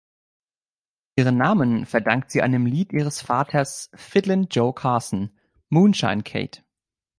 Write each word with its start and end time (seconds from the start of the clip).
Ihren 1.15 1.37
Namen 1.37 1.85
verdankt 1.85 2.31
sie 2.31 2.41
einem 2.41 2.65
Lied 2.65 2.91
ihres 2.91 3.21
Vaters 3.21 3.91
Fiddlin’ 3.93 4.47
John 4.49 4.73
Carson, 4.73 5.29
"Moonshine 5.69 6.23
Kate". 6.23 6.63